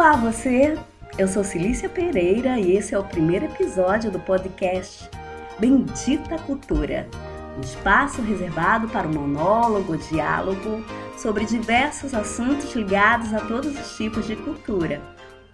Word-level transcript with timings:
Olá, 0.00 0.16
você! 0.16 0.78
Eu 1.18 1.28
sou 1.28 1.44
Cilícia 1.44 1.86
Pereira 1.86 2.58
e 2.58 2.74
esse 2.74 2.94
é 2.94 2.98
o 2.98 3.04
primeiro 3.04 3.44
episódio 3.44 4.10
do 4.10 4.18
podcast 4.18 5.10
Bendita 5.58 6.38
Cultura 6.38 7.06
um 7.58 7.60
espaço 7.60 8.22
reservado 8.22 8.88
para 8.88 9.06
o 9.06 9.14
monólogo, 9.14 9.98
diálogo 9.98 10.82
sobre 11.18 11.44
diversos 11.44 12.14
assuntos 12.14 12.74
ligados 12.74 13.34
a 13.34 13.40
todos 13.40 13.78
os 13.78 13.94
tipos 13.98 14.26
de 14.26 14.36
cultura. 14.36 15.02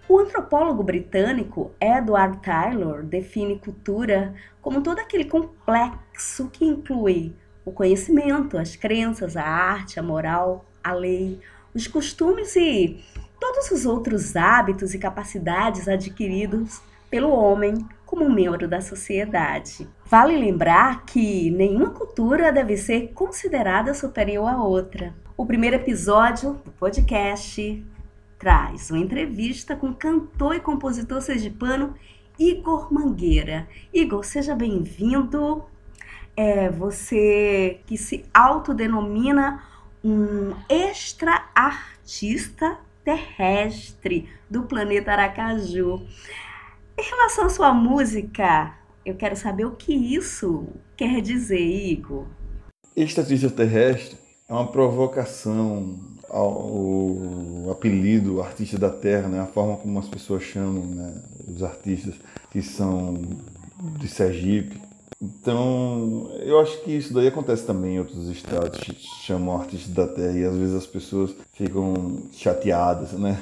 O 0.07 0.17
antropólogo 0.17 0.81
britânico 0.81 1.73
Edward 1.81 2.37
Taylor 2.37 3.03
define 3.03 3.59
cultura 3.59 4.33
como 4.61 4.79
todo 4.81 4.99
aquele 4.99 5.25
complexo 5.25 6.49
que 6.49 6.63
inclui 6.63 7.35
o 7.65 7.71
conhecimento, 7.73 8.57
as 8.57 8.77
crenças, 8.77 9.35
a 9.35 9.43
arte, 9.43 9.99
a 9.99 10.03
moral, 10.03 10.63
a 10.81 10.93
lei, 10.93 11.37
os 11.75 11.85
costumes 11.85 12.55
e 12.55 13.03
todos 13.39 13.71
os 13.71 13.85
outros 13.85 14.35
hábitos 14.35 14.93
e 14.93 14.99
capacidades 14.99 15.87
adquiridos 15.87 16.81
pelo 17.09 17.29
homem 17.29 17.87
como 18.05 18.29
membro 18.29 18.67
da 18.67 18.81
sociedade. 18.81 19.87
Vale 20.05 20.37
lembrar 20.37 21.05
que 21.05 21.51
nenhuma 21.51 21.91
cultura 21.91 22.51
deve 22.51 22.77
ser 22.77 23.11
considerada 23.13 23.93
superior 23.93 24.47
à 24.47 24.57
outra. 24.63 25.13
O 25.35 25.45
primeiro 25.45 25.75
episódio 25.75 26.53
do 26.65 26.71
podcast 26.71 27.85
traz 28.39 28.89
uma 28.89 28.99
entrevista 28.99 29.75
com 29.75 29.93
cantor 29.93 30.55
e 30.55 30.59
compositor 30.59 31.21
sergipano 31.21 31.95
Igor 32.39 32.93
Mangueira. 32.93 33.67
Igor, 33.93 34.23
seja 34.23 34.55
bem-vindo. 34.55 35.65
É 36.35 36.69
você 36.69 37.81
que 37.87 37.97
se 37.97 38.23
autodenomina 38.33 39.63
um 40.03 40.53
extra 40.69 41.49
artista 41.55 42.77
terrestre 43.07 44.27
do 44.49 44.63
planeta 44.63 45.13
Aracaju. 45.13 46.05
Em 46.99 47.03
relação 47.09 47.45
à 47.45 47.49
sua 47.49 47.73
música, 47.73 48.75
eu 49.05 49.15
quero 49.15 49.37
saber 49.37 49.63
o 49.63 49.71
que 49.71 49.93
isso 49.93 50.67
quer 50.97 51.21
dizer, 51.21 51.57
Igor. 51.57 52.25
Estatística 52.93 53.55
terrestre 53.55 54.17
é 54.49 54.51
uma 54.51 54.67
provocação 54.67 55.97
ao 56.29 57.71
apelido 57.71 58.41
artista 58.41 58.77
da 58.77 58.89
terra, 58.89 59.29
né? 59.29 59.39
a 59.39 59.45
forma 59.45 59.77
como 59.77 59.97
as 59.99 60.09
pessoas 60.09 60.43
chamam 60.43 60.83
né? 60.83 61.23
os 61.47 61.63
artistas 61.63 62.15
que 62.51 62.61
são 62.61 63.13
de 63.97 64.07
Sergipe. 64.09 64.81
Então, 65.19 66.29
eu 66.41 66.59
acho 66.59 66.83
que 66.83 66.91
isso 66.91 67.11
daí 67.11 67.27
acontece 67.27 67.65
também 67.65 67.95
em 67.95 67.99
outros 67.99 68.27
estados, 68.29 68.79
chamam 69.23 69.59
artistas 69.59 69.93
da 69.93 70.07
terra 70.07 70.37
e 70.37 70.45
às 70.45 70.55
vezes 70.55 70.75
as 70.75 70.85
pessoas 70.85 71.33
ficam 71.53 72.23
chateadas, 72.31 73.13
né? 73.13 73.41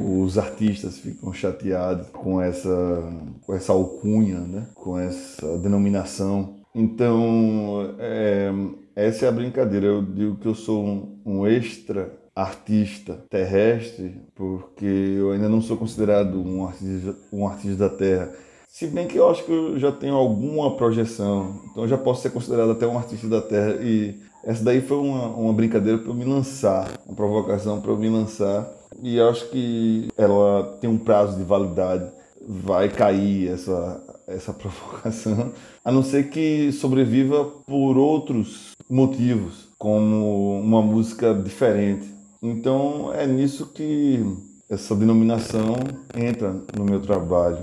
os 0.00 0.38
artistas 0.38 0.98
ficam 0.98 1.32
chateados 1.32 2.08
com 2.10 2.40
essa, 2.40 3.02
com 3.44 3.54
essa 3.54 3.72
alcunha, 3.72 4.38
né? 4.40 4.66
com 4.74 4.96
essa 4.96 5.58
denominação. 5.58 6.60
Então, 6.74 7.94
é, 7.98 8.52
essa 8.94 9.26
é 9.26 9.28
a 9.28 9.32
brincadeira. 9.32 9.86
Eu 9.86 10.02
digo 10.02 10.36
que 10.36 10.46
eu 10.46 10.54
sou 10.54 10.84
um, 10.84 11.20
um 11.24 11.46
extra 11.46 12.12
artista 12.34 13.24
terrestre, 13.28 14.20
porque 14.34 14.86
eu 14.86 15.32
ainda 15.32 15.48
não 15.48 15.60
sou 15.60 15.76
considerado 15.76 16.40
um 16.40 16.64
artista, 16.64 17.16
um 17.32 17.46
artista 17.46 17.88
da 17.88 17.94
Terra. 17.94 18.32
Se 18.72 18.86
bem 18.86 19.06
que 19.06 19.18
eu 19.18 19.28
acho 19.28 19.44
que 19.44 19.52
eu 19.52 19.78
já 19.78 19.92
tenho 19.92 20.14
alguma 20.14 20.74
projeção, 20.74 21.60
então 21.70 21.84
eu 21.84 21.88
já 21.88 21.98
posso 21.98 22.22
ser 22.22 22.30
considerado 22.30 22.70
até 22.70 22.86
um 22.86 22.96
artista 22.96 23.28
da 23.28 23.42
Terra. 23.42 23.74
E 23.82 24.18
essa 24.42 24.64
daí 24.64 24.80
foi 24.80 24.96
uma, 24.96 25.26
uma 25.26 25.52
brincadeira 25.52 25.98
para 25.98 26.08
eu 26.08 26.14
me 26.14 26.24
lançar, 26.24 26.90
uma 27.06 27.14
provocação 27.14 27.82
para 27.82 27.90
eu 27.90 27.98
me 27.98 28.08
lançar 28.08 28.66
e 29.02 29.20
acho 29.20 29.50
que 29.50 30.08
ela 30.16 30.78
tem 30.80 30.88
um 30.88 30.96
prazo 30.96 31.36
de 31.36 31.44
validade. 31.44 32.10
Vai 32.48 32.88
cair 32.88 33.48
essa, 33.48 34.02
essa 34.26 34.54
provocação, 34.54 35.52
a 35.84 35.92
não 35.92 36.02
ser 36.02 36.30
que 36.30 36.72
sobreviva 36.72 37.44
por 37.44 37.98
outros 37.98 38.72
motivos, 38.88 39.68
como 39.78 40.58
uma 40.58 40.80
música 40.80 41.34
diferente. 41.34 42.06
Então 42.42 43.12
é 43.12 43.26
nisso 43.26 43.66
que 43.66 44.24
essa 44.70 44.96
denominação 44.96 45.76
entra 46.16 46.56
no 46.74 46.86
meu 46.86 47.00
trabalho. 47.00 47.58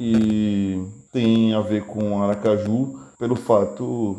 E 0.00 0.82
tem 1.12 1.52
a 1.52 1.60
ver 1.60 1.84
com 1.84 2.22
Aracaju 2.22 2.98
pelo 3.18 3.36
fato 3.36 4.16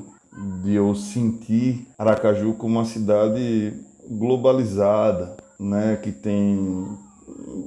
de 0.64 0.75
eu 0.75 0.94
sentir 0.94 1.88
Aracaju 1.97 2.53
como 2.53 2.75
uma 2.75 2.86
cidade 2.86 3.74
globalizada, 4.08 5.36
né, 5.59 5.97
que 6.02 6.12
tem 6.12 6.88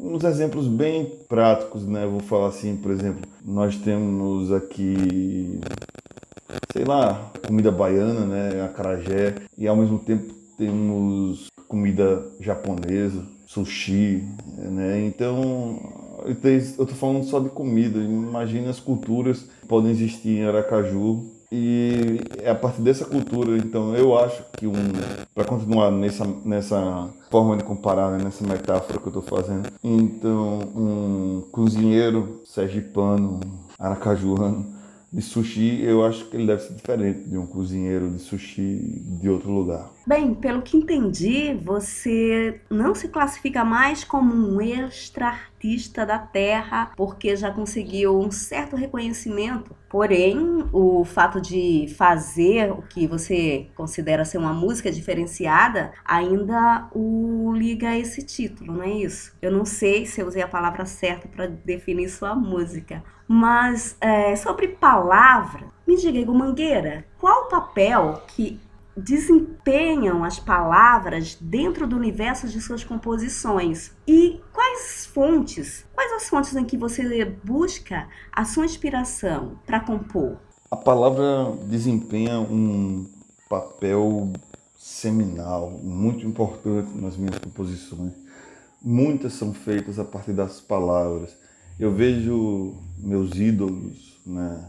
uns 0.02 0.22
exemplos 0.22 0.68
bem 0.68 1.06
práticos, 1.28 1.84
né? 1.86 2.06
Vou 2.06 2.20
falar 2.20 2.48
assim, 2.48 2.76
por 2.76 2.92
exemplo, 2.92 3.22
nós 3.44 3.76
temos 3.76 4.52
aqui, 4.52 5.58
sei 6.72 6.84
lá, 6.84 7.32
comida 7.46 7.72
baiana, 7.72 8.20
né, 8.26 8.62
acarajé, 8.62 9.34
e 9.58 9.66
ao 9.66 9.76
mesmo 9.76 9.98
tempo 9.98 10.32
temos 10.56 11.48
comida 11.66 12.24
japonesa, 12.38 13.22
sushi, 13.46 14.24
né? 14.56 15.04
Então, 15.06 16.03
eu 16.24 16.86
tô 16.86 16.94
falando 16.94 17.24
só 17.24 17.38
de 17.38 17.48
comida, 17.48 17.98
imagina 17.98 18.70
as 18.70 18.80
culturas 18.80 19.42
que 19.60 19.66
podem 19.66 19.90
existir 19.90 20.38
em 20.38 20.44
Aracaju 20.44 21.24
e 21.52 22.20
é 22.42 22.50
a 22.50 22.54
partir 22.54 22.82
dessa 22.82 23.04
cultura, 23.04 23.56
então 23.56 23.94
eu 23.94 24.18
acho 24.18 24.42
que 24.56 24.66
um 24.66 24.74
para 25.34 25.44
continuar 25.44 25.90
nessa 25.90 26.26
nessa 26.44 27.08
forma 27.30 27.56
de 27.56 27.64
comparar, 27.64 28.10
né, 28.10 28.24
nessa 28.24 28.44
metáfora 28.44 28.98
que 28.98 29.06
eu 29.06 29.20
estou 29.20 29.22
fazendo, 29.22 29.68
então 29.82 30.58
um 30.74 31.44
cozinheiro 31.52 32.40
sergipano, 32.44 33.40
aracajuano 33.78 34.74
de 35.12 35.22
sushi, 35.22 35.80
eu 35.84 36.04
acho 36.04 36.24
que 36.24 36.36
ele 36.36 36.46
deve 36.46 36.62
ser 36.62 36.74
diferente 36.74 37.28
de 37.28 37.38
um 37.38 37.46
cozinheiro 37.46 38.10
de 38.10 38.18
sushi 38.18 39.00
de 39.20 39.30
outro 39.30 39.48
lugar. 39.48 39.92
Bem, 40.04 40.34
pelo 40.34 40.60
que 40.60 40.76
entendi, 40.76 41.54
você 41.64 42.60
não 42.68 42.96
se 42.96 43.06
classifica 43.06 43.64
mais 43.64 44.02
como 44.02 44.34
um 44.34 44.60
extra 44.60 45.38
artista 45.64 46.04
da 46.04 46.18
terra, 46.18 46.92
porque 46.94 47.34
já 47.34 47.50
conseguiu 47.50 48.20
um 48.20 48.30
certo 48.30 48.76
reconhecimento. 48.76 49.74
Porém, 49.88 50.68
o 50.72 51.04
fato 51.04 51.40
de 51.40 51.86
fazer 51.96 52.70
o 52.70 52.82
que 52.82 53.06
você 53.06 53.68
considera 53.74 54.24
ser 54.24 54.38
uma 54.38 54.52
música 54.52 54.92
diferenciada 54.92 55.92
ainda 56.04 56.88
o 56.92 57.52
liga 57.54 57.88
a 57.88 57.98
esse 57.98 58.22
título, 58.22 58.74
não 58.74 58.82
é 58.82 58.90
isso? 58.90 59.34
Eu 59.40 59.50
não 59.50 59.64
sei 59.64 60.04
se 60.04 60.20
eu 60.20 60.26
usei 60.26 60.42
a 60.42 60.48
palavra 60.48 60.84
certa 60.84 61.28
para 61.28 61.46
definir 61.46 62.08
sua 62.08 62.34
música, 62.34 63.02
mas 63.26 63.96
é, 64.00 64.36
sobre 64.36 64.68
palavra, 64.68 65.66
me 65.86 65.96
diga, 65.96 66.18
Igor 66.18 66.34
Mangueira, 66.34 67.06
qual 67.18 67.44
o 67.44 67.48
papel 67.48 68.22
que 68.28 68.60
desempenham 68.96 70.22
as 70.22 70.38
palavras 70.38 71.36
dentro 71.40 71.86
do 71.86 71.96
universo 71.96 72.48
de 72.48 72.60
suas 72.60 72.84
composições 72.84 73.92
e 74.06 74.40
quais 74.52 75.06
fontes, 75.06 75.84
quais 75.92 76.12
as 76.12 76.28
fontes 76.28 76.54
em 76.54 76.64
que 76.64 76.76
você 76.76 77.24
busca 77.24 78.08
a 78.32 78.44
sua 78.44 78.64
inspiração 78.64 79.58
para 79.66 79.80
compor? 79.80 80.38
A 80.70 80.76
palavra 80.76 81.52
desempenha 81.66 82.38
um 82.40 83.08
papel 83.48 84.32
seminal, 84.76 85.70
muito 85.70 86.26
importante 86.26 86.90
nas 86.96 87.16
minhas 87.16 87.38
composições. 87.38 88.12
Muitas 88.82 89.32
são 89.34 89.54
feitas 89.54 89.98
a 89.98 90.04
partir 90.04 90.32
das 90.32 90.60
palavras. 90.60 91.34
Eu 91.78 91.92
vejo 91.92 92.74
meus 92.98 93.34
ídolos, 93.34 94.20
né, 94.26 94.64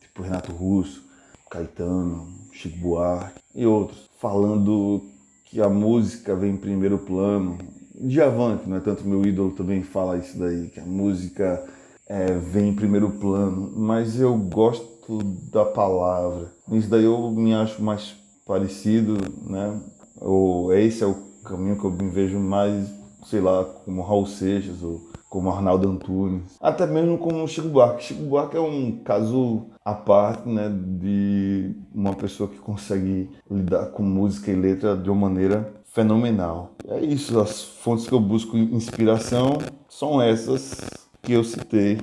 tipo 0.00 0.22
Renato 0.22 0.52
Russo, 0.52 1.04
Caetano, 1.48 2.32
Chico 2.52 2.78
Buarque 2.78 3.41
e 3.54 3.66
outros, 3.66 4.08
falando 4.18 5.02
que 5.44 5.60
a 5.60 5.68
música 5.68 6.34
vem 6.34 6.54
em 6.54 6.56
primeiro 6.56 6.98
plano. 6.98 7.58
Djavan, 7.94 8.58
que 8.58 8.68
não 8.68 8.78
é 8.78 8.80
tanto 8.80 9.06
meu 9.06 9.24
ídolo, 9.24 9.50
também 9.50 9.82
fala 9.82 10.16
isso 10.16 10.38
daí, 10.38 10.68
que 10.68 10.80
a 10.80 10.84
música 10.84 11.62
é, 12.08 12.32
vem 12.32 12.70
em 12.70 12.74
primeiro 12.74 13.10
plano, 13.10 13.72
mas 13.76 14.18
eu 14.18 14.36
gosto 14.36 15.18
da 15.50 15.64
palavra. 15.64 16.52
Isso 16.70 16.88
daí 16.88 17.04
eu 17.04 17.30
me 17.30 17.54
acho 17.54 17.82
mais 17.82 18.14
parecido, 18.46 19.18
né? 19.44 19.80
Ou 20.20 20.72
esse 20.72 21.02
é 21.02 21.06
o 21.06 21.16
caminho 21.44 21.78
que 21.78 21.84
eu 21.84 21.90
me 21.90 22.08
vejo 22.08 22.38
mais, 22.38 22.88
sei 23.26 23.40
lá, 23.40 23.64
como 23.64 24.02
Raul 24.02 24.26
Seixas 24.26 24.82
ou 24.82 25.11
como 25.32 25.48
Arnaldo 25.48 25.88
Antunes, 25.88 26.58
até 26.60 26.86
mesmo 26.86 27.16
como 27.16 27.48
Chico 27.48 27.68
Buarque. 27.68 28.04
Chico 28.04 28.22
Buarque 28.24 28.54
é 28.54 28.60
um 28.60 28.98
caso 29.02 29.62
à 29.82 29.94
parte, 29.94 30.46
né, 30.46 30.70
de 30.70 31.74
uma 31.94 32.12
pessoa 32.12 32.50
que 32.50 32.58
consegue 32.58 33.30
lidar 33.50 33.86
com 33.86 34.02
música 34.02 34.50
e 34.50 34.54
letra 34.54 34.94
de 34.94 35.08
uma 35.08 35.30
maneira 35.30 35.72
fenomenal. 35.86 36.72
É 36.86 37.00
isso, 37.00 37.40
as 37.40 37.62
fontes 37.62 38.06
que 38.06 38.12
eu 38.12 38.20
busco 38.20 38.58
inspiração 38.58 39.56
são 39.88 40.20
essas 40.20 40.78
que 41.22 41.32
eu 41.32 41.42
citei 41.42 41.98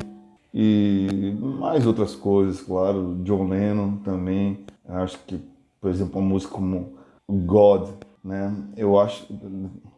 e 0.51 1.37
mais 1.39 1.85
outras 1.85 2.15
coisas, 2.15 2.61
claro, 2.61 3.19
John 3.23 3.47
Lennon 3.47 3.97
também. 3.97 4.65
Acho 4.87 5.19
que, 5.27 5.39
por 5.79 5.91
exemplo, 5.91 6.19
uma 6.19 6.29
música 6.29 6.51
como 6.51 6.93
God 7.29 7.89
né? 8.24 8.54
Eu 8.75 9.00
acho, 9.00 9.27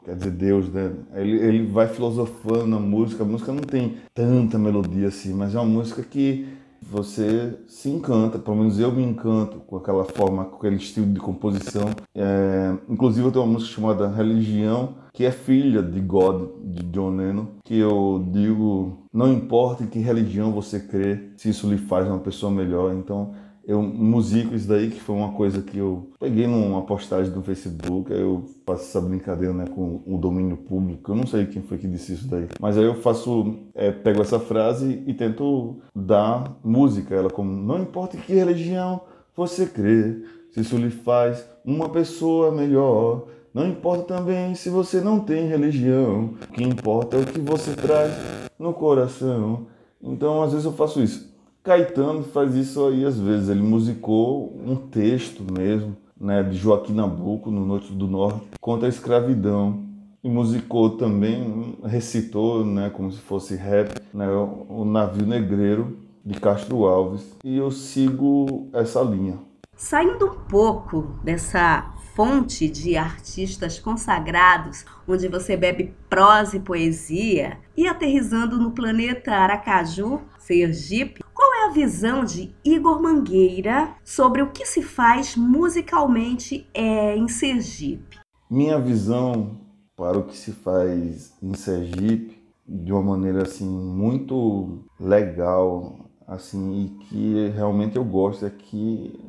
quer 0.06 0.16
dizer, 0.16 0.32
Deus, 0.32 0.70
né? 0.70 0.92
Ele, 1.14 1.38
ele 1.38 1.66
vai 1.68 1.88
filosofando 1.88 2.68
na 2.68 2.80
música. 2.80 3.24
A 3.24 3.26
música 3.26 3.52
não 3.52 3.62
tem 3.62 3.98
tanta 4.14 4.58
melodia 4.58 5.08
assim, 5.08 5.34
mas 5.34 5.56
é 5.56 5.60
uma 5.60 5.66
música 5.66 6.02
que 6.04 6.48
você 6.82 7.60
se 7.68 7.90
encanta, 7.90 8.40
pelo 8.40 8.58
menos 8.58 8.80
eu 8.80 8.92
me 8.92 9.04
encanto 9.04 9.60
com 9.60 9.78
aquela 9.78 10.04
forma, 10.04 10.46
com 10.46 10.58
aquele 10.58 10.78
estilo 10.78 11.06
de 11.06 11.20
composição. 11.20 11.90
É, 12.16 12.74
inclusive 12.90 13.28
eu 13.28 13.32
tenho 13.32 13.46
uma 13.46 13.54
música 13.54 13.76
chamada 13.76 14.10
Religião, 14.10 14.96
que 15.14 15.24
é 15.24 15.32
filha 15.32 15.84
de 15.84 16.00
God, 16.00 16.50
de 16.64 16.84
John 16.88 17.16
Lennon, 17.16 17.46
que 17.64 17.78
eu 17.78 18.26
digo, 18.32 19.08
não 19.14 19.32
importa 19.32 19.84
em 19.84 19.88
que 19.88 20.00
religião 20.00 20.52
você 20.52 20.80
crê, 20.80 21.32
se 21.38 21.50
isso 21.50 21.70
lhe 21.70 21.78
faz 21.78 22.08
uma 22.08 22.20
pessoa 22.20 22.52
melhor. 22.52 22.94
Então 22.94 23.34
eu 23.66 23.81
musico 23.81 24.56
isso 24.56 24.68
daí, 24.68 24.90
que 24.90 25.00
foi 25.00 25.16
uma 25.16 25.34
coisa 25.34 25.62
que 25.62 25.78
eu 25.78 26.10
peguei 26.19 26.48
numa 26.48 26.81
postagem 26.81 27.31
do 27.31 27.42
Facebook, 27.42 28.12
aí 28.12 28.19
eu 28.19 28.46
faço 28.66 28.84
essa 28.84 29.02
brincadeira 29.02 29.54
né, 29.54 29.66
com 29.68 30.02
o 30.06 30.18
domínio 30.18 30.58
público, 30.58 31.12
eu 31.12 31.16
não 31.16 31.28
sei 31.28 31.46
quem 31.46 31.62
foi 31.62 31.78
que 31.78 31.88
disse 31.88 32.13
isso 32.13 32.28
daí, 32.28 32.48
mas 32.60 32.78
aí 32.78 32.86
eu 32.86 32.96
faço, 32.96 33.60
é, 33.75 33.92
pego 33.92 34.22
essa 34.22 34.40
frase 34.40 35.04
e 35.06 35.13
tento 35.13 35.78
dar 35.96 36.58
música, 36.63 37.13
ela 37.13 37.30
como, 37.30 37.52
não 37.52 37.81
importa 37.81 38.18
que 38.18 38.34
religião 38.34 39.02
você 39.36 39.66
crê, 39.66 40.24
se 40.52 40.62
isso 40.62 40.75
lhe 40.78 40.90
faz 40.90 41.46
uma 41.63 41.90
pessoa 41.90 42.52
melhor, 42.52 43.28
não 43.54 43.68
importa 43.68 44.16
também 44.16 44.56
se 44.56 44.69
você 44.69 45.02
não 45.02 45.19
tem 45.19 45.48
religião, 45.48 46.34
o 46.42 46.48
que 46.54 46.63
importa 46.63 47.18
é 47.18 47.22
o 47.22 47.25
que 47.25 47.40
você 47.40 47.74
traz 47.74 48.13
no 48.58 48.74
coração. 48.74 49.68
Então, 50.02 50.42
às 50.42 50.52
vezes 50.52 50.66
eu 50.66 50.72
faço 50.72 51.02
isso. 51.02 51.31
Caetano 51.63 52.24
faz 52.24 52.56
isso 52.56 52.86
aí 52.88 53.06
às 53.06 53.19
vezes. 53.19 53.50
Ele 53.50 53.62
musicou 53.62 54.56
um 54.66 54.75
texto 54.75 55.44
mesmo, 55.44 55.96
né, 56.19 56.42
de 56.44 56.58
Joaquim 56.58 56.94
Nabuco, 56.94 57.52
no 57.52 57.66
Norte 57.66 57.94
do 57.94 58.08
Norte, 58.08 58.42
contra 58.60 58.88
a 58.88 58.90
escravidão. 58.90 59.90
E 60.24 60.30
musicou 60.30 60.92
também, 60.92 61.75
recitou, 61.84 62.63
né, 62.63 62.92
como 62.92 63.12
se 63.12 63.19
fosse 63.19 63.56
rap, 63.56 64.00
né, 64.13 64.28
o 64.69 64.86
Navio 64.86 65.25
Negreiro, 65.25 65.98
de 66.24 66.40
Castro 66.40 66.86
Alves. 66.86 67.36
E 67.44 67.58
eu 67.58 67.72
sigo 67.72 68.69
essa 68.72 69.02
linha. 69.02 69.40
Saindo 69.75 70.28
um 70.28 70.36
pouco 70.48 71.16
dessa 71.24 71.92
fonte 72.16 72.69
de 72.69 72.98
artistas 72.98 73.80
consagrados, 73.80 74.86
onde 75.08 75.28
você 75.28 75.58
bebe 75.58 75.96
prosa 76.08 76.58
e 76.58 76.60
poesia, 76.60 77.58
e 77.75 77.88
aterrizando 77.88 78.60
no 78.60 78.72
planeta 78.72 79.31
Aracaju, 79.31 80.22
Sergipe, 80.38 81.21
a 81.62 81.69
visão 81.69 82.25
de 82.25 82.56
Igor 82.66 83.00
Mangueira 83.00 83.96
sobre 84.04 84.42
o 84.42 84.50
que 84.52 84.66
se 84.66 84.81
faz 84.81 85.36
musicalmente 85.36 86.68
é, 86.74 87.16
em 87.16 87.28
Sergipe? 87.28 88.19
Minha 88.50 88.80
visão 88.80 89.60
para 89.96 90.18
o 90.18 90.24
que 90.24 90.36
se 90.36 90.52
faz 90.52 91.34
em 91.42 91.54
Sergipe, 91.54 92.42
de 92.68 92.92
uma 92.92 93.04
maneira 93.04 93.44
assim 93.44 93.68
muito 93.68 94.84
legal, 95.00 96.10
assim, 96.28 96.86
e 96.86 96.90
que 97.06 97.50
realmente 97.50 97.96
eu 97.96 98.04
gosto, 98.04 98.46
é 98.46 98.50
que 98.50 99.19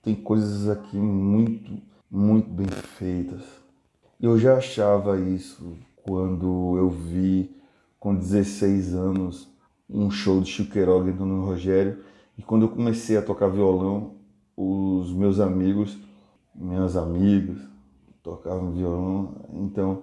tem 0.00 0.14
coisas 0.14 0.70
aqui 0.70 0.96
muito, 0.96 1.82
muito 2.10 2.48
bem 2.48 2.68
feitas. 2.68 3.44
Eu 4.18 4.38
já 4.38 4.56
achava 4.56 5.20
isso 5.20 5.76
quando 6.02 6.78
eu 6.78 6.88
vi 6.88 7.54
com 8.00 8.14
16 8.14 8.94
anos 8.94 9.51
um 9.88 10.10
show 10.10 10.40
de 10.40 10.50
Chico 10.50 10.72
Queiroga 10.72 11.10
e 11.10 11.12
Antônio 11.12 11.44
Rogério. 11.44 11.98
E 12.36 12.42
quando 12.42 12.62
eu 12.62 12.68
comecei 12.68 13.16
a 13.16 13.22
tocar 13.22 13.48
violão, 13.48 14.14
os 14.56 15.12
meus 15.12 15.40
amigos, 15.40 15.98
minhas 16.54 16.96
amigas, 16.96 17.58
tocavam 18.22 18.70
violão, 18.72 19.34
então 19.52 20.02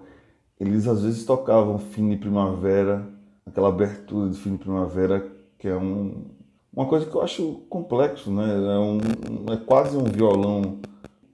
eles 0.58 0.86
às 0.86 1.02
vezes 1.02 1.24
tocavam 1.24 1.78
Fim 1.78 2.10
de 2.10 2.16
Primavera, 2.16 3.08
aquela 3.46 3.68
abertura 3.68 4.28
de 4.28 4.38
Fim 4.38 4.52
de 4.52 4.58
Primavera, 4.58 5.26
que 5.58 5.66
é 5.66 5.76
um, 5.76 6.26
uma 6.72 6.86
coisa 6.86 7.06
que 7.06 7.14
eu 7.14 7.22
acho 7.22 7.62
complexo, 7.68 8.30
né? 8.30 8.44
É, 8.44 8.78
um, 8.78 8.98
é 9.52 9.56
quase 9.56 9.96
um 9.96 10.04
violão 10.04 10.78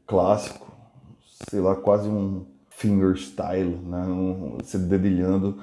clássico, 0.07 0.71
sei 1.49 1.61
lá, 1.61 1.75
quase 1.75 2.09
um 2.09 2.47
fingerstyle, 2.71 3.77
né? 3.77 4.05
Um, 4.07 4.59
você 4.63 4.79
dedilhando 4.79 5.59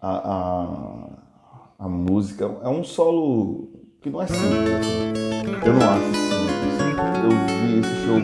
a, 0.00 0.32
a 0.34 1.23
a 1.84 1.88
música. 1.88 2.50
É 2.62 2.68
um 2.68 2.82
solo 2.82 3.68
que 4.00 4.08
não 4.08 4.22
é 4.22 4.26
simples. 4.26 4.86
Eu 5.66 5.74
não 5.74 5.90
acho 5.90 6.06
simples. 6.14 7.04
Eu 7.22 7.30
vi 7.60 7.78
esse 7.80 7.94
show 8.06 8.18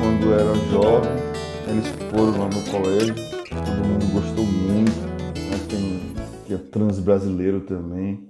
quando 0.00 0.32
era 0.32 0.54
jovem, 0.72 1.12
eles 1.68 1.86
foram 2.10 2.32
lá 2.32 2.48
no 2.48 2.62
colégio, 2.70 3.14
todo 3.48 3.86
mundo 3.86 4.12
gostou 4.12 4.44
muito. 4.44 4.90
Né? 5.00 5.66
Tem, 5.68 6.02
tinha 6.46 6.58
trans 6.58 6.98
brasileiro 6.98 7.60
também. 7.60 8.26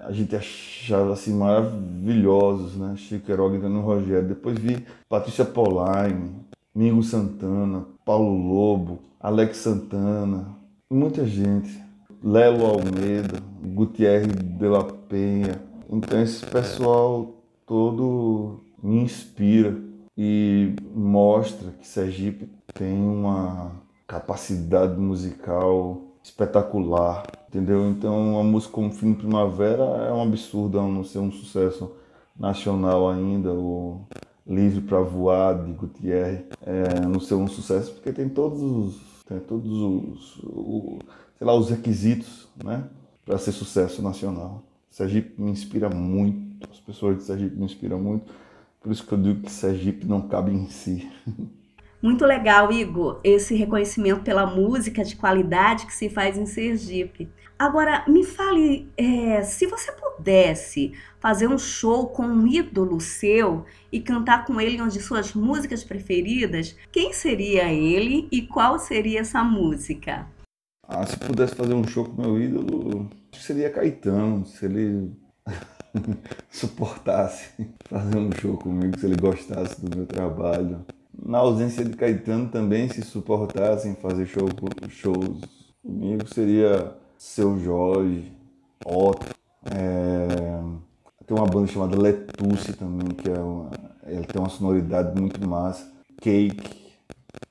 A 0.00 0.12
gente 0.12 0.36
achava 0.36 1.12
assim 1.12 1.34
maravilhosos, 1.34 2.76
né? 2.76 2.94
Chico 2.96 3.26
Queiroga 3.26 3.56
e 3.56 3.60
Daniel 3.60 3.82
Rogério. 3.82 4.28
Depois 4.28 4.56
vi 4.56 4.84
Patrícia 5.08 5.44
Polaine, 5.44 6.30
Mingo 6.72 7.02
Santana, 7.02 7.86
Paulo 8.04 8.36
Lobo, 8.36 9.00
Alex 9.20 9.58
Santana, 9.58 10.46
muita 10.88 11.26
gente. 11.26 11.82
Lelo 12.24 12.66
Almeida, 12.66 13.42
Gutierre 13.62 14.26
de 14.26 14.66
la 14.66 14.84
Penha. 14.84 15.60
Então 15.90 16.20
esse 16.20 16.44
pessoal 16.46 17.34
todo 17.66 18.60
me 18.82 19.02
inspira 19.02 19.76
e 20.16 20.74
mostra 20.94 21.70
que 21.72 21.86
Sergipe 21.86 22.48
tem 22.74 22.98
uma 22.98 23.72
capacidade 24.06 24.98
musical 24.98 26.02
espetacular, 26.22 27.24
entendeu? 27.48 27.88
Então 27.88 28.38
a 28.38 28.44
música 28.44 28.72
como 28.72 28.92
Fim 28.92 29.12
de 29.12 29.18
Primavera 29.18 29.82
é 30.08 30.12
um 30.12 30.22
absurdo 30.22 30.80
não 30.82 31.04
ser 31.04 31.18
um 31.18 31.32
sucesso 31.32 31.92
nacional 32.38 33.08
ainda, 33.08 33.52
o 33.52 34.00
Livre 34.46 34.80
para 34.80 35.00
Voar 35.00 35.64
de 35.64 35.72
Gutierre 35.72 36.44
é, 36.64 37.00
não 37.06 37.20
ser 37.20 37.34
um 37.34 37.46
sucesso 37.46 37.92
porque 37.92 38.12
tem 38.12 38.28
todos 38.28 38.60
os 38.60 39.12
tem 39.26 39.38
todos 39.38 39.70
os, 39.70 40.38
o, 40.44 40.98
sei 41.38 41.46
lá, 41.46 41.54
os 41.54 41.70
requisitos, 41.70 42.48
né, 42.62 42.84
para 43.24 43.38
ser 43.38 43.52
sucesso 43.52 44.02
nacional. 44.02 44.62
Sergipe 44.90 45.40
me 45.40 45.50
inspira 45.50 45.88
muito, 45.88 46.66
as 46.70 46.78
pessoas 46.80 47.16
de 47.16 47.24
Sergipe 47.24 47.56
me 47.56 47.64
inspiram 47.64 47.98
muito, 47.98 48.32
por 48.80 48.92
isso 48.92 49.06
que 49.06 49.12
eu 49.12 49.18
digo 49.18 49.42
que 49.42 49.50
Sergipe 49.50 50.06
não 50.06 50.28
cabe 50.28 50.52
em 50.52 50.68
si. 50.68 51.10
Muito 52.02 52.26
legal, 52.26 52.72
Igor, 52.72 53.20
esse 53.22 53.54
reconhecimento 53.54 54.22
pela 54.22 54.44
música 54.44 55.04
de 55.04 55.14
qualidade 55.14 55.86
que 55.86 55.94
se 55.94 56.10
faz 56.10 56.36
em 56.36 56.46
Sergipe. 56.46 57.30
Agora, 57.56 58.04
me 58.08 58.24
fale, 58.24 58.90
é, 58.96 59.40
se 59.42 59.66
você 59.66 59.92
pudesse 59.92 60.92
fazer 61.20 61.46
um 61.46 61.56
show 61.56 62.08
com 62.08 62.24
um 62.24 62.44
ídolo 62.44 63.00
seu 63.00 63.64
e 63.92 64.00
cantar 64.00 64.44
com 64.44 64.60
ele 64.60 64.80
uma 64.80 64.90
de 64.90 65.00
suas 65.00 65.32
músicas 65.32 65.84
preferidas, 65.84 66.76
quem 66.90 67.12
seria 67.12 67.72
ele 67.72 68.26
e 68.32 68.42
qual 68.42 68.80
seria 68.80 69.20
essa 69.20 69.44
música? 69.44 70.26
Ah, 70.88 71.06
se 71.06 71.16
pudesse 71.16 71.54
fazer 71.54 71.74
um 71.74 71.86
show 71.86 72.04
com 72.04 72.20
meu 72.20 72.42
ídolo, 72.42 73.08
seria 73.38 73.70
Caetano, 73.70 74.44
se 74.46 74.64
ele 74.64 75.12
suportasse 76.50 77.50
fazer 77.84 78.18
um 78.18 78.30
show 78.32 78.56
comigo, 78.56 78.98
se 78.98 79.06
ele 79.06 79.16
gostasse 79.16 79.80
do 79.84 79.96
meu 79.96 80.06
trabalho. 80.06 80.84
Na 81.24 81.38
ausência 81.38 81.84
de 81.84 81.96
Caetano 81.96 82.48
também, 82.48 82.88
se 82.88 83.02
suportassem 83.02 83.94
fazer 83.94 84.26
show, 84.26 84.48
shows 84.88 85.40
comigo, 85.82 86.32
seria 86.32 86.96
Seu 87.18 87.58
Jorge, 87.58 88.32
Otto. 88.84 89.34
É... 89.66 90.60
Tem 91.26 91.36
uma 91.36 91.46
banda 91.46 91.68
chamada 91.68 92.00
Letusse 92.00 92.72
também, 92.72 93.08
que 93.08 93.30
é 93.30 93.38
uma... 93.38 93.70
ela 94.02 94.24
tem 94.24 94.40
uma 94.40 94.48
sonoridade 94.48 95.18
muito 95.18 95.46
massa. 95.46 95.90
Cake, 96.20 96.92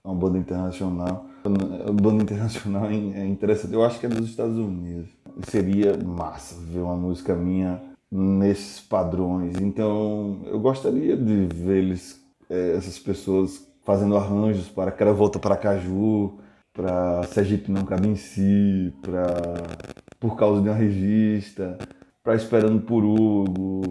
é 0.04 0.08
uma 0.08 0.16
banda 0.16 0.38
internacional. 0.38 1.26
A 1.44 1.92
banda 1.92 2.24
internacional 2.24 2.86
é 2.86 3.26
interessante. 3.26 3.74
Eu 3.74 3.84
acho 3.84 4.00
que 4.00 4.06
é 4.06 4.10
dos 4.10 4.30
Estados 4.30 4.58
Unidos. 4.58 5.10
Seria 5.48 5.98
massa 5.98 6.56
ver 6.60 6.80
uma 6.80 6.96
música 6.96 7.36
minha 7.36 7.82
nesses 8.12 8.80
padrões. 8.82 9.60
Então, 9.60 10.42
eu 10.46 10.60
gostaria 10.60 11.16
de 11.16 11.48
ver 11.54 11.78
eles, 11.78 12.20
é, 12.50 12.76
essas 12.76 13.00
pessoas 13.00 13.68
fazendo 13.84 14.16
arranjos 14.16 14.68
para 14.68 14.92
Quero 14.92 15.16
Volta 15.16 15.40
para 15.40 15.58
Caju, 15.58 16.38
para 16.74 17.24
Sergipe 17.24 17.72
Não 17.72 17.86
Cabe 17.86 18.08
em 18.08 18.16
Si, 18.16 18.94
para 19.02 19.26
Por 20.20 20.36
Causa 20.36 20.62
de 20.62 20.70
uma 20.70 20.76
Revista, 20.76 21.78
para 22.24 22.36
Esperando 22.36 22.82
por 22.82 23.04
Hugo, 23.04 23.82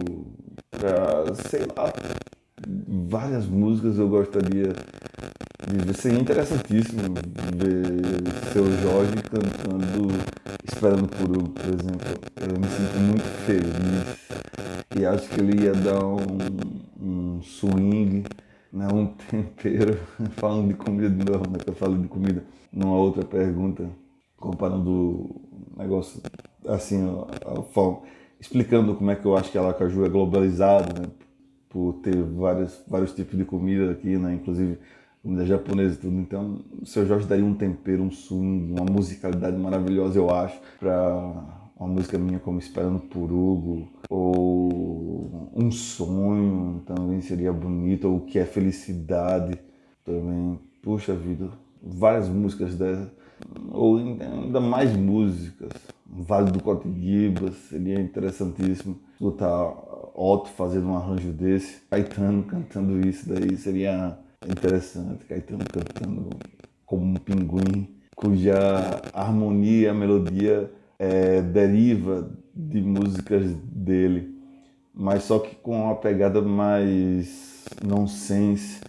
para, 0.69 1.33
sei 1.49 1.61
lá, 1.75 1.91
várias 3.09 3.45
músicas 3.45 3.97
eu 3.97 4.07
gostaria 4.07 4.73
Seria 5.95 6.19
interessantíssimo 6.19 7.13
ver 7.55 8.51
seu 8.51 8.65
Jorge 8.81 9.15
cantando 9.23 10.07
Esperando 10.63 11.07
por 11.07 11.29
Hugo, 11.29 11.49
por 11.49 11.65
exemplo. 11.65 12.07
Eu 12.37 12.59
me 12.59 12.67
sinto 12.67 12.99
muito 12.99 13.23
feliz 13.45 14.21
e 14.99 15.05
acho 15.05 15.29
que 15.29 15.39
ele 15.39 15.63
ia 15.63 15.73
dar 15.73 16.03
um, 16.05 16.27
um 16.99 17.41
swing 17.41 18.23
né, 18.71 18.87
um 18.91 19.07
tempero, 19.29 19.97
falando 20.31 20.69
de 20.69 20.73
comida 20.75 21.09
de 21.09 21.29
novo, 21.29 21.49
né, 21.49 21.57
que 21.63 21.69
eu 21.69 21.75
falei 21.75 21.97
de 21.97 22.07
comida 22.07 22.43
numa 22.71 22.95
outra 22.95 23.25
pergunta, 23.25 23.89
comparando 24.37 24.89
o 24.89 25.41
negócio 25.77 26.21
assim, 26.67 27.01
a, 27.45 27.61
forma, 27.63 28.01
explicando 28.39 28.95
como 28.95 29.11
é 29.11 29.15
que 29.15 29.25
eu 29.25 29.35
acho 29.35 29.51
que 29.51 29.57
a 29.57 29.61
Lacaju 29.61 30.05
é 30.05 30.09
globalizado, 30.09 31.01
né, 31.01 31.07
por 31.69 31.93
ter 32.01 32.21
vários, 32.21 32.81
vários 32.87 33.13
tipos 33.13 33.37
de 33.37 33.45
comida 33.45 33.91
aqui, 33.91 34.17
né, 34.17 34.33
inclusive 34.33 34.77
comida 35.21 35.45
japonesa 35.45 35.95
e 35.95 35.97
tudo. 35.97 36.19
Então, 36.19 36.59
o 36.81 36.85
seu 36.85 37.05
Jorge 37.05 37.27
daria 37.27 37.45
um 37.45 37.53
tempero, 37.53 38.03
um 38.03 38.11
swing, 38.11 38.71
uma 38.71 38.85
musicalidade 38.85 39.57
maravilhosa, 39.57 40.17
eu 40.17 40.29
acho, 40.29 40.59
para 40.79 41.59
uma 41.79 41.87
música 41.87 42.17
minha 42.17 42.39
como 42.39 42.59
Esperando 42.59 42.99
por 42.99 43.31
Hugo, 43.31 43.87
ou 44.09 45.49
Um 45.55 45.71
Sonho 45.71 46.81
também 46.85 47.21
seria 47.21 47.51
bonito, 47.51 48.07
ou 48.07 48.17
O 48.17 48.21
Que 48.21 48.39
é 48.39 48.45
Felicidade 48.45 49.59
também. 50.03 50.59
Puxa 50.81 51.13
vida, 51.13 51.49
várias 51.81 52.27
músicas 52.27 52.75
dessas, 52.75 53.07
ou 53.69 53.97
ainda 53.97 54.59
mais 54.59 54.95
músicas. 54.95 55.71
Vale 56.13 56.51
do 56.51 56.61
Cotiguiba, 56.61 57.51
seria 57.69 58.01
interessantíssimo 58.01 58.99
escutar 59.13 59.73
Otto 60.13 60.49
fazendo 60.49 60.87
um 60.87 60.97
arranjo 60.97 61.31
desse, 61.31 61.81
Caetano 61.89 62.43
cantando 62.43 62.99
isso 63.07 63.29
daí 63.29 63.55
seria 63.55 64.17
interessante, 64.47 65.25
Caetano 65.25 65.65
cantando 65.71 66.29
como 66.85 67.05
um 67.05 67.15
pinguim, 67.15 67.95
cuja 68.15 69.01
harmonia, 69.13 69.91
a 69.91 69.93
melodia 69.93 70.71
é, 70.97 71.41
deriva 71.41 72.31
de 72.53 72.81
músicas 72.81 73.53
dele, 73.63 74.35
mas 74.93 75.23
só 75.23 75.39
que 75.39 75.55
com 75.55 75.83
uma 75.83 75.95
pegada 75.95 76.41
mais 76.41 77.65
nonsense, 77.83 78.81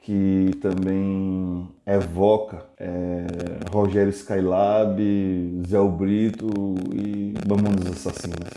que 0.00 0.50
também 0.60 1.68
evoca 1.86 2.66
é, 2.76 3.24
Rogério 3.70 4.10
Skylab, 4.10 5.00
Zé 5.66 5.88
Brito 5.88 6.48
e 6.92 7.34
Mamonas 7.46 7.86
Assassinas. 7.86 8.50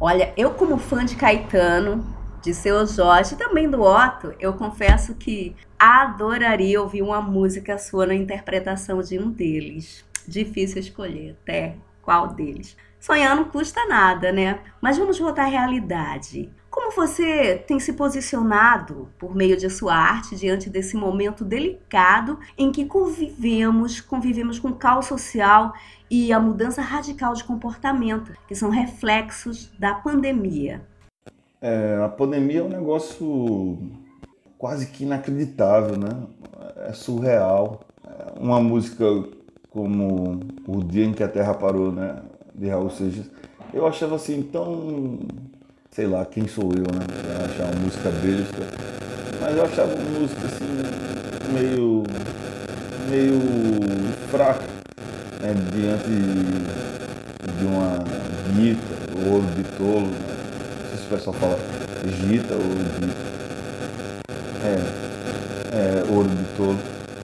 Olha, 0.00 0.32
eu 0.36 0.50
como 0.50 0.78
fã 0.78 1.04
de 1.04 1.14
Caetano, 1.14 2.04
de 2.42 2.52
seu 2.52 2.84
Jorge 2.84 3.36
também 3.36 3.70
do 3.70 3.80
Otto, 3.80 4.34
eu 4.40 4.52
confesso 4.54 5.14
que 5.14 5.54
adoraria 5.78 6.82
ouvir 6.82 7.00
uma 7.00 7.22
música 7.22 7.78
sua 7.78 8.04
na 8.04 8.14
interpretação 8.14 9.00
de 9.00 9.18
um 9.18 9.30
deles. 9.30 10.04
Difícil 10.26 10.80
escolher, 10.80 11.36
até 11.42 11.76
qual 12.02 12.28
deles. 12.28 12.76
Sonhar 12.98 13.36
não 13.36 13.44
custa 13.44 13.86
nada, 13.86 14.32
né? 14.32 14.58
Mas 14.80 14.98
vamos 14.98 15.18
voltar 15.18 15.44
à 15.44 15.48
realidade. 15.48 16.50
Como 16.68 16.90
você 16.90 17.62
tem 17.66 17.78
se 17.78 17.92
posicionado 17.92 19.08
por 19.18 19.36
meio 19.36 19.56
de 19.56 19.68
sua 19.70 19.94
arte 19.94 20.34
diante 20.34 20.68
desse 20.70 20.96
momento 20.96 21.44
delicado 21.44 22.40
em 22.56 22.72
que 22.72 22.86
convivemos, 22.86 24.00
convivemos 24.00 24.58
com 24.58 24.68
o 24.68 24.76
caos 24.76 25.06
social 25.06 25.72
e 26.10 26.32
a 26.32 26.40
mudança 26.40 26.82
radical 26.82 27.34
de 27.34 27.44
comportamento, 27.44 28.32
que 28.48 28.54
são 28.54 28.70
reflexos 28.70 29.70
da 29.78 29.94
pandemia? 29.94 30.82
É, 31.62 32.02
a 32.04 32.08
pandemia 32.08 32.58
é 32.58 32.62
um 32.64 32.68
negócio 32.68 33.78
quase 34.58 34.86
que 34.86 35.04
inacreditável, 35.04 35.96
né? 35.96 36.10
É 36.88 36.92
surreal. 36.92 37.80
É 38.04 38.40
uma 38.40 38.60
música 38.60 39.04
como 39.70 40.40
O 40.66 40.82
Dia 40.82 41.04
em 41.04 41.12
que 41.12 41.22
a 41.22 41.28
Terra 41.28 41.54
Parou, 41.54 41.92
né? 41.92 42.16
De 42.52 42.68
Raul 42.68 42.90
Seixas. 42.90 43.30
Eu 43.72 43.86
achava 43.86 44.16
assim 44.16 44.42
tão. 44.42 45.20
Sei 45.90 46.06
lá, 46.06 46.24
quem 46.24 46.48
sou 46.48 46.72
eu, 46.72 46.82
né? 46.92 47.06
Pra 47.06 47.44
achar 47.46 47.72
uma 47.72 47.84
música 47.84 48.10
besta. 48.10 48.66
Mas 49.40 49.56
eu 49.56 49.64
achava 49.64 49.94
uma 49.94 50.20
música 50.20 50.46
assim, 50.46 50.64
meio. 51.52 52.02
meio 53.08 53.40
fraca, 54.30 54.64
né? 55.40 55.54
Diante 55.72 56.10
de 57.58 57.64
uma 57.64 57.98
guita, 58.54 59.30
ouro 59.30 59.46
de 59.54 59.62
tolo. 59.76 60.06
Né? 60.06 60.32
Não 60.82 60.88
sei 60.88 60.98
se 60.98 61.01
o 61.01 61.01
pessoal 61.12 61.36
fala 61.36 61.58
gita 62.26 62.54
ou. 62.54 62.62
É, 64.64 64.76
é, 65.74 66.10
ouro 66.10 66.28
de 66.28 66.44
tolo 66.56 66.78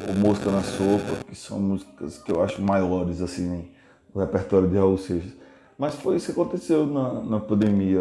ou 0.07 0.15
Mosca 0.15 0.51
na 0.51 0.63
Sopa, 0.63 1.25
que 1.27 1.35
são 1.35 1.59
músicas 1.59 2.19
que 2.19 2.31
eu 2.31 2.43
acho 2.43 2.61
maiores 2.61 3.23
assim 3.23 3.71
no 4.15 4.21
repertório 4.21 4.69
de 4.69 4.77
Raul 4.77 4.99
Seixas. 4.99 5.33
Mas 5.79 5.95
foi 5.95 6.17
isso 6.17 6.27
que 6.27 6.39
aconteceu 6.39 6.87
na, 6.87 7.23
na 7.23 7.41
pandemia. 7.41 8.01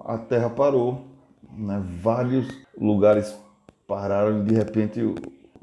A 0.00 0.16
terra 0.16 0.48
parou, 0.48 1.04
né? 1.54 1.82
vários 2.00 2.48
lugares 2.78 3.36
pararam 3.86 4.40
e 4.40 4.44
de 4.44 4.54
repente 4.54 5.02
o, 5.02 5.14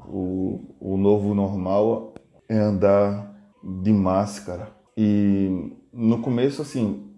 o, 0.06 0.76
o 0.78 0.96
novo 0.96 1.34
normal 1.34 2.14
é 2.48 2.56
andar 2.56 3.34
de 3.64 3.92
máscara. 3.92 4.68
E 4.96 5.72
no 5.92 6.20
começo, 6.20 6.62
assim, 6.62 7.09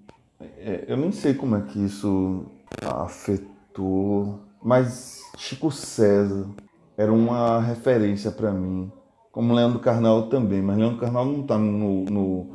eu 0.87 0.97
nem 0.97 1.13
sei 1.13 1.35
como 1.35 1.57
é 1.57 1.61
que 1.61 1.85
isso 1.85 2.47
afetou, 2.83 4.41
mas 4.63 5.21
Chico 5.37 5.71
César 5.71 6.47
era 6.97 7.13
uma 7.13 7.61
referência 7.61 8.31
para 8.31 8.53
mim. 8.53 8.91
Como 9.31 9.55
Leandro 9.55 9.81
Carnal 9.81 10.29
também, 10.29 10.61
mas 10.61 10.77
Leandro 10.77 10.99
Carnal 10.99 11.25
não 11.25 11.41
está 11.41 11.57
no, 11.57 12.05
no, 12.05 12.47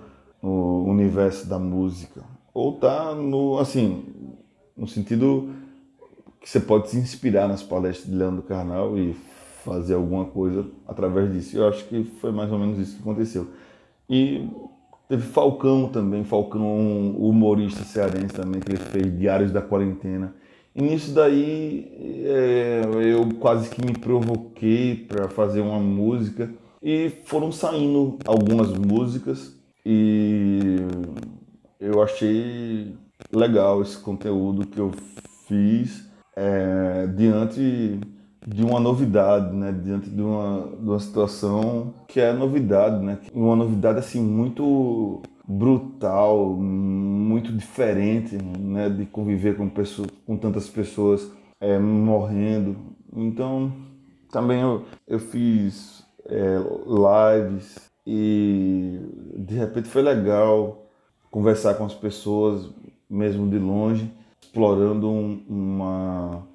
no, 0.41 0.83
universo 0.85 1.47
da 1.47 1.57
música. 1.57 2.21
Ou 2.53 2.75
está 2.75 3.15
no, 3.15 3.57
assim, 3.57 4.05
no 4.75 4.87
sentido 4.87 5.49
que 6.39 6.49
você 6.49 6.59
pode 6.59 6.89
se 6.89 6.97
inspirar 6.97 7.47
nas 7.47 7.63
palestras 7.63 8.09
de 8.09 8.15
Leandro 8.15 8.43
Carnal 8.43 8.97
e 8.97 9.13
fazer 9.65 9.95
alguma 9.95 10.25
coisa 10.25 10.65
através 10.87 11.31
disso. 11.33 11.57
Eu 11.57 11.67
acho 11.67 11.85
que 11.85 12.03
foi 12.21 12.31
mais 12.31 12.51
ou 12.51 12.59
menos 12.59 12.77
isso 12.77 12.95
que 12.95 13.01
aconteceu. 13.01 13.47
E 14.09 14.47
teve 15.07 15.23
Falcão 15.23 15.87
também, 15.87 16.23
Falcão, 16.23 16.61
um 16.61 17.29
humorista 17.29 17.83
cearense 17.83 18.33
também, 18.33 18.61
que 18.61 18.71
ele 18.71 18.77
fez 18.77 19.17
Diários 19.17 19.51
da 19.51 19.61
Quarentena. 19.61 20.33
E 20.75 20.81
nisso 20.81 21.11
daí 21.11 21.91
é, 22.25 22.81
eu 23.11 23.27
quase 23.39 23.69
que 23.69 23.83
me 23.83 23.93
provoquei 23.93 24.95
para 24.95 25.27
fazer 25.27 25.61
uma 25.61 25.79
música. 25.79 26.51
E 26.83 27.11
foram 27.25 27.51
saindo 27.51 28.19
algumas 28.25 28.71
músicas 28.77 29.57
e 29.83 30.77
eu 31.79 32.01
achei 32.03 32.95
legal 33.31 33.81
esse 33.81 33.97
conteúdo 33.97 34.67
que 34.67 34.79
eu 34.79 34.91
fiz 35.47 36.07
é, 36.35 37.07
diante 37.07 37.99
de 38.47 38.63
uma 38.63 38.79
novidade, 38.79 39.53
né? 39.53 39.73
Diante 39.73 40.09
de 40.09 40.21
uma, 40.21 40.69
de 40.79 40.89
uma 40.89 40.99
situação 40.99 41.93
que 42.07 42.21
é 42.21 42.31
novidade, 42.31 43.03
né? 43.03 43.19
Uma 43.33 43.57
novidade 43.57 43.99
assim 43.99 44.21
muito 44.21 45.21
brutal, 45.45 46.55
muito 46.55 47.53
diferente, 47.53 48.37
né, 48.37 48.89
de 48.89 49.05
conviver 49.05 49.55
com 49.55 49.69
pessoas, 49.69 50.09
com 50.25 50.35
tantas 50.35 50.69
pessoas 50.69 51.31
é, 51.61 51.79
morrendo. 51.79 52.75
Então, 53.15 53.71
também 54.29 54.59
eu, 54.59 54.83
eu 55.07 55.19
fiz 55.19 56.05
é, 56.25 56.57
lives 57.39 57.89
e 58.05 58.99
de 59.37 59.55
repente 59.55 59.87
foi 59.87 60.01
legal 60.01 60.85
conversar 61.31 61.75
com 61.75 61.85
as 61.85 61.93
pessoas, 61.93 62.69
mesmo 63.09 63.49
de 63.49 63.57
longe, 63.57 64.11
explorando 64.41 65.09
um, 65.09 65.43
uma, 65.47 66.47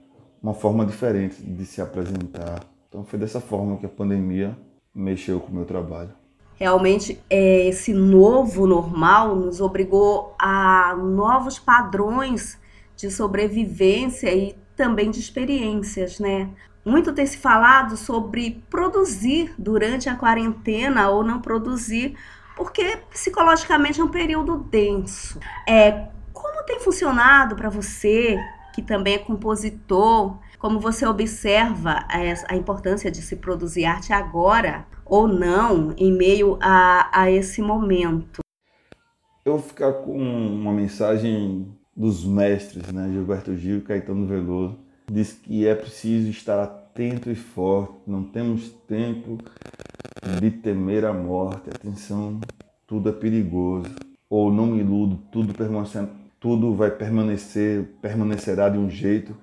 uma 0.43 0.55
forma 0.55 0.85
diferente 0.85 1.41
de 1.41 1.65
se 1.65 1.81
apresentar. 1.81 2.61
Então 2.89 3.05
foi 3.05 3.19
dessa 3.19 3.41
forma 3.41 3.77
que 3.77 3.87
a 3.87 3.89
pandemia 3.89 4.57
mexeu 4.95 5.41
com 5.41 5.53
o 5.53 5.55
meu 5.55 5.65
trabalho. 5.65 6.11
Realmente, 6.57 7.19
é, 7.31 7.67
esse 7.67 7.93
novo 7.93 8.67
normal 8.67 9.35
nos 9.35 9.61
obrigou 9.61 10.35
a 10.39 10.95
novos 10.97 11.59
padrões 11.59 12.59
de 12.97 13.11
sobrevivência 13.11 14.33
e 14.33 14.55
também 14.77 15.11
de 15.11 15.19
experiências, 15.19 16.19
né? 16.21 16.51
Muito 16.85 17.13
tem 17.13 17.25
se 17.27 17.39
falado 17.39 17.97
sobre 17.97 18.63
produzir 18.69 19.55
durante 19.57 20.09
a 20.09 20.17
quarentena 20.17 21.09
ou 21.09 21.25
não 21.25 21.41
produzir, 21.41 22.17
porque 22.57 22.99
psicologicamente 23.11 24.01
é 24.01 24.05
um 24.05 24.09
período 24.09 24.59
denso. 24.59 25.39
É, 25.67 26.09
como 26.33 26.65
tem 26.65 26.81
funcionado 26.81 27.55
para 27.55 27.71
você, 27.71 28.37
que 28.73 28.83
também 28.83 29.15
é 29.15 29.19
compositor, 29.19 30.39
como 30.59 30.81
você 30.81 31.07
observa 31.07 32.07
a, 32.09 32.57
importância 32.57 33.11
de 33.11 33.21
se 33.21 33.37
produzir 33.37 33.85
arte 33.85 34.13
agora 34.13 34.87
ou 35.05 35.27
não 35.27 35.93
em 35.97 36.13
meio 36.13 36.59
a, 36.61 37.11
a 37.13 37.31
esse 37.31 37.61
momento? 37.61 38.41
Eu 39.45 39.59
vou 39.59 39.63
ficar 39.63 39.93
com 39.93 40.17
uma 40.17 40.73
mensagem 40.73 41.67
dos 41.97 42.25
mestres, 42.25 42.93
né, 42.93 43.11
Gilberto 43.13 43.57
Gil 43.57 43.79
e 43.79 43.81
Caetano 43.83 44.27
Veloso. 44.27 44.79
Diz 45.11 45.33
que 45.33 45.67
é 45.67 45.75
preciso 45.75 46.31
estar 46.31 46.63
atento 46.63 47.31
e 47.31 47.35
forte, 47.35 47.95
não 48.07 48.23
temos 48.23 48.71
tempo 48.87 49.39
de 50.41 50.51
temer 50.51 51.05
a 51.05 51.13
morte. 51.13 51.69
Atenção, 51.71 52.41
tudo 52.87 53.09
é 53.09 53.13
perigoso. 53.13 53.91
Ou 54.31 54.53
não 54.53 54.67
me 54.67 54.79
iludo, 54.79 55.19
tudo, 55.31 55.53
tudo 56.43 56.75
vai 56.75 56.91
permanecer, 56.91 57.85
permanecerá 58.03 58.69
de 58.69 58.77
um 58.77 58.91
jeito 58.91 59.35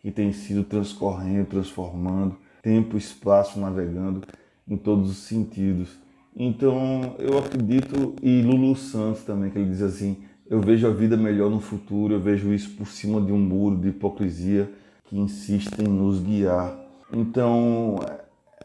que 0.00 0.10
tem 0.10 0.32
sido 0.32 0.64
transcorrendo, 0.64 1.46
transformando, 1.46 2.36
tempo 2.60 2.96
espaço 2.96 3.60
navegando 3.60 4.22
em 4.66 4.76
todos 4.76 5.08
os 5.08 5.18
sentidos. 5.18 5.96
Então, 6.36 7.14
eu 7.20 7.38
acredito, 7.38 8.14
e 8.20 8.42
Lulu 8.42 8.74
Santos 8.74 9.22
também, 9.22 9.50
que 9.50 9.58
ele 9.58 9.70
diz 9.70 9.82
assim: 9.82 10.18
eu 10.50 10.60
vejo 10.60 10.86
a 10.86 10.90
vida 10.90 11.16
melhor 11.16 11.48
no 11.48 11.60
futuro, 11.60 12.14
eu 12.14 12.20
vejo 12.20 12.52
isso 12.52 12.70
por 12.76 12.88
cima 12.88 13.20
de 13.20 13.30
um 13.30 13.38
muro 13.38 13.76
de 13.76 13.88
hipocrisia 13.88 14.68
que 15.04 15.16
insiste 15.16 15.80
em 15.80 15.88
nos 15.88 16.20
guiar. 16.20 16.76
Então, 17.12 18.00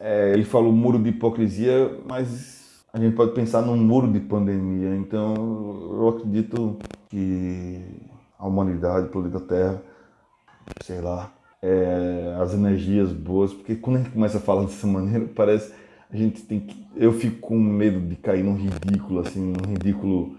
é, 0.00 0.32
ele 0.32 0.44
falou 0.44 0.72
muro 0.72 0.98
de 0.98 1.10
hipocrisia, 1.10 1.96
mas 2.08 2.84
a 2.92 2.98
gente 2.98 3.14
pode 3.14 3.32
pensar 3.32 3.62
num 3.62 3.76
muro 3.76 4.12
de 4.12 4.20
pandemia. 4.20 4.96
Então, 4.96 5.34
eu 5.92 6.08
acredito 6.08 6.76
que 7.08 7.82
a 8.38 8.46
humanidade, 8.46 9.06
o 9.06 9.10
planeta 9.10 9.40
Terra, 9.40 9.82
sei 10.82 11.00
lá, 11.00 11.32
é, 11.62 12.36
as 12.40 12.52
energias 12.52 13.12
boas, 13.12 13.52
porque 13.52 13.74
quando 13.74 13.96
a 13.96 13.98
gente 14.00 14.12
começa 14.12 14.38
a 14.38 14.40
falar 14.40 14.64
dessa 14.64 14.86
maneira, 14.86 15.26
parece 15.34 15.72
a 16.10 16.16
gente 16.16 16.42
tem 16.42 16.60
que. 16.60 16.86
Eu 16.94 17.12
fico 17.12 17.40
com 17.40 17.58
medo 17.58 18.00
de 18.00 18.14
cair 18.16 18.44
num 18.44 18.54
ridículo, 18.54 19.20
assim, 19.20 19.40
num 19.40 19.72
ridículo 19.72 20.36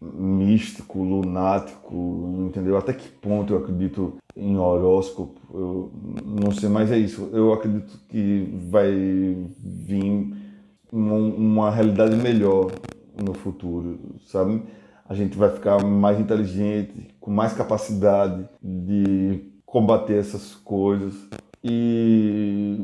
místico, 0.00 1.02
lunático, 1.02 2.46
entendeu? 2.46 2.76
Até 2.76 2.92
que 2.92 3.08
ponto 3.08 3.52
eu 3.52 3.58
acredito 3.58 4.14
em 4.36 4.56
horóscopo, 4.56 5.40
eu 5.52 5.90
não 6.24 6.52
sei, 6.52 6.68
mas 6.68 6.92
é 6.92 6.98
isso. 6.98 7.28
Eu 7.32 7.52
acredito 7.52 7.98
que 8.08 8.48
vai 8.70 8.92
vir 9.58 10.32
uma, 10.92 11.14
uma 11.14 11.70
realidade 11.70 12.16
melhor 12.16 12.70
no 13.20 13.34
futuro, 13.34 13.98
sabe? 14.26 14.62
A 15.10 15.14
gente 15.14 15.36
vai 15.36 15.50
ficar 15.50 15.84
mais 15.84 16.20
inteligente, 16.20 17.08
com 17.18 17.32
mais 17.32 17.52
capacidade 17.52 18.48
de 18.62 19.40
combater 19.66 20.14
essas 20.14 20.54
coisas. 20.54 21.28
E 21.64 22.78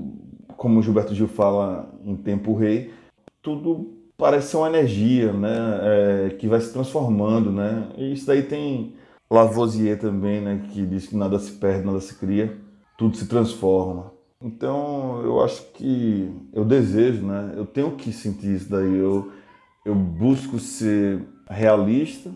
como 0.56 0.80
o 0.80 0.82
Gilberto 0.82 1.14
Gil 1.14 1.28
fala 1.28 1.88
em 2.04 2.16
Tempo 2.16 2.52
Rei, 2.52 2.92
tudo 3.40 3.94
parece 4.18 4.48
ser 4.48 4.56
uma 4.56 4.66
energia, 4.66 5.32
né, 5.32 5.78
é, 5.82 6.30
que 6.30 6.48
vai 6.48 6.60
se 6.60 6.72
transformando, 6.72 7.52
né? 7.52 7.90
E 7.96 8.12
isso 8.12 8.26
daí 8.26 8.42
tem 8.42 8.96
Lavoisier 9.30 9.96
também, 9.96 10.40
né, 10.40 10.66
que 10.72 10.84
diz 10.84 11.06
que 11.06 11.14
nada 11.16 11.38
se 11.38 11.52
perde, 11.52 11.86
nada 11.86 12.00
se 12.00 12.16
cria, 12.16 12.58
tudo 12.98 13.16
se 13.16 13.28
transforma. 13.28 14.12
Então, 14.42 15.22
eu 15.22 15.40
acho 15.44 15.62
que 15.74 16.28
eu 16.52 16.64
desejo, 16.64 17.24
né? 17.24 17.54
Eu 17.56 17.66
tenho 17.66 17.92
que 17.92 18.12
sentir 18.12 18.56
isso 18.56 18.68
daí. 18.68 18.98
Eu 18.98 19.30
eu 19.86 19.94
busco 19.94 20.58
ser 20.58 21.22
realista, 21.48 22.30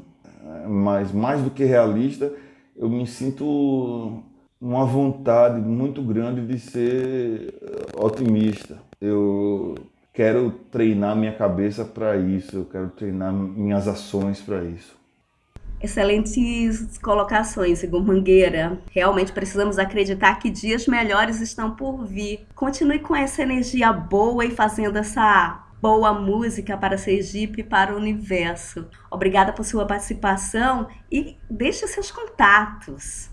mas 0.68 1.12
mais 1.12 1.42
do 1.42 1.50
que 1.50 1.64
realista, 1.64 2.32
eu 2.76 2.88
me 2.88 3.06
sinto 3.06 4.22
uma 4.60 4.84
vontade 4.84 5.60
muito 5.60 6.02
grande 6.02 6.46
de 6.46 6.58
ser 6.58 7.54
otimista. 7.94 8.78
Eu 9.00 9.74
quero 10.12 10.50
treinar 10.70 11.16
minha 11.16 11.32
cabeça 11.32 11.84
para 11.84 12.16
isso, 12.16 12.56
eu 12.56 12.64
quero 12.64 12.88
treinar 12.90 13.32
minhas 13.32 13.88
ações 13.88 14.40
para 14.40 14.62
isso. 14.64 14.98
Excelentes 15.82 16.98
colocações, 16.98 17.82
Igor 17.82 18.04
Mangueira. 18.04 18.78
Realmente 18.90 19.32
precisamos 19.32 19.78
acreditar 19.78 20.34
que 20.38 20.50
dias 20.50 20.86
melhores 20.86 21.40
estão 21.40 21.70
por 21.74 22.04
vir. 22.04 22.46
Continue 22.54 22.98
com 22.98 23.16
essa 23.16 23.40
energia 23.40 23.90
boa 23.90 24.44
e 24.44 24.50
fazendo 24.50 24.98
essa 24.98 25.64
boa 25.80 26.12
música 26.12 26.76
para 26.76 26.99
Sergipe 26.99 27.60
e 27.60 27.64
para 27.64 27.94
o 27.94 27.96
universo. 27.96 28.87
Obrigada 29.10 29.52
por 29.52 29.64
sua 29.64 29.87
participação 29.87 30.88
e 31.10 31.37
deixe 31.50 31.87
seus 31.87 32.10
contatos. 32.10 33.30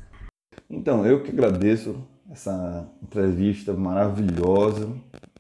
Então, 0.70 1.06
eu 1.06 1.24
que 1.24 1.32
agradeço 1.32 2.02
essa 2.32 2.90
entrevista 3.04 3.74
maravilhosa. 3.74 4.92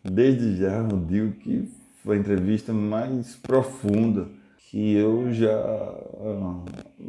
Desde 0.03 0.57
já 0.57 0.77
eu 0.77 0.99
digo 0.99 1.31
que 1.33 1.69
foi 2.03 2.17
a 2.17 2.19
entrevista 2.19 2.73
mais 2.73 3.35
profunda 3.35 4.27
que 4.69 4.95
eu 4.95 5.31
já 5.31 5.49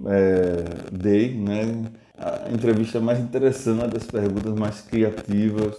é, 0.07 0.65
dei, 0.93 1.35
né? 1.35 1.91
A 2.17 2.51
entrevista 2.53 3.01
mais 3.01 3.19
interessante, 3.21 3.95
das 3.95 4.07
perguntas 4.07 4.55
mais 4.55 4.81
criativas 4.81 5.79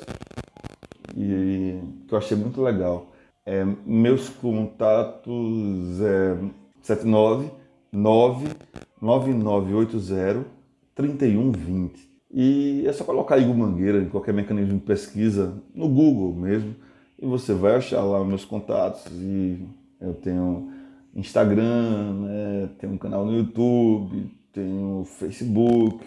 e 1.15 1.79
que 2.07 2.13
eu 2.13 2.17
achei 2.17 2.37
muito 2.37 2.61
legal. 2.61 3.11
É, 3.51 3.65
meus 3.83 4.29
contatos 4.29 5.99
é 6.01 6.37
799 6.83 8.47
9980 9.01 10.45
3120. 10.93 12.09
E 12.31 12.83
é 12.85 12.93
só 12.93 13.03
colocar 13.03 13.39
Igor 13.39 13.57
Mangueira 13.57 14.03
em 14.03 14.07
qualquer 14.07 14.35
mecanismo 14.35 14.77
de 14.77 14.85
pesquisa, 14.85 15.59
no 15.73 15.89
Google 15.89 16.31
mesmo, 16.35 16.75
e 17.19 17.25
você 17.25 17.51
vai 17.51 17.77
achar 17.77 18.03
lá 18.03 18.23
meus 18.23 18.45
contatos. 18.45 19.03
E 19.11 19.65
eu 19.99 20.13
tenho 20.13 20.71
Instagram, 21.15 22.13
né? 22.19 22.69
tenho 22.77 22.93
um 22.93 22.99
canal 22.99 23.25
no 23.25 23.35
YouTube, 23.35 24.31
tenho 24.53 25.05
Facebook. 25.05 26.05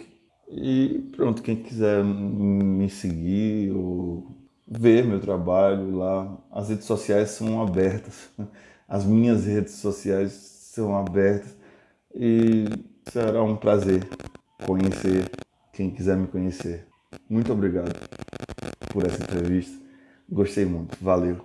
E 0.49 1.09
pronto, 1.13 1.41
quem 1.41 1.57
quiser 1.57 2.05
me 2.05 2.89
seguir 2.89 3.69
ou 3.71 4.42
ver 4.77 5.05
meu 5.05 5.19
trabalho 5.19 5.97
lá, 5.97 6.37
as 6.51 6.69
redes 6.69 6.85
sociais 6.85 7.29
são 7.29 7.61
abertas. 7.61 8.29
As 8.87 9.05
minhas 9.05 9.45
redes 9.45 9.75
sociais 9.75 10.31
são 10.73 10.95
abertas 10.95 11.55
e 12.13 12.65
será 13.09 13.41
um 13.41 13.55
prazer 13.55 14.07
conhecer 14.65 15.31
quem 15.71 15.89
quiser 15.89 16.17
me 16.17 16.27
conhecer. 16.27 16.85
Muito 17.29 17.51
obrigado 17.51 17.93
por 18.89 19.05
essa 19.05 19.23
entrevista. 19.23 19.81
Gostei 20.29 20.65
muito. 20.65 20.97
Valeu. 21.01 21.37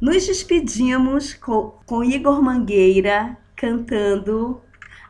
Nos 0.00 0.26
despedimos 0.26 1.34
com, 1.34 1.74
Igor 2.04 2.42
Mangueira 2.42 3.36
cantando 3.54 4.60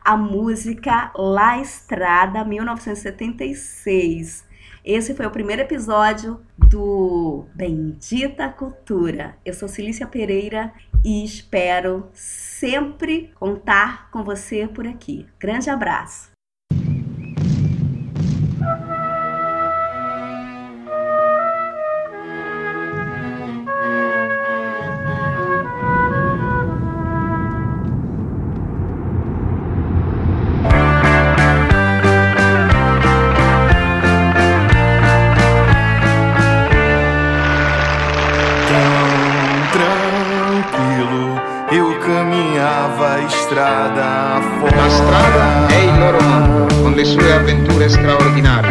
a 0.03 0.15
música 0.15 1.11
La 1.15 1.59
Estrada 1.61 2.45
1976. 2.45 4.45
Esse 4.83 5.13
foi 5.13 5.25
o 5.25 5.31
primeiro 5.31 5.61
episódio 5.61 6.39
do 6.69 7.45
Bendita 7.55 8.49
Cultura. 8.49 9.37
Eu 9.45 9.53
sou 9.53 9.67
Cilícia 9.67 10.05
Pereira 10.05 10.73
e 11.03 11.23
espero 11.23 12.09
sempre 12.13 13.31
contar 13.35 14.11
com 14.11 14.23
você 14.23 14.67
por 14.67 14.87
aqui. 14.87 15.25
Grande 15.39 15.69
abraço! 15.69 16.36
Avventure 47.47 47.87
straordinarie. 47.87 48.66